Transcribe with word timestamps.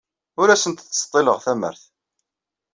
Ur 0.41 0.47
asent-ttseḍḍileɣ 0.49 1.37
tamart. 1.45 1.83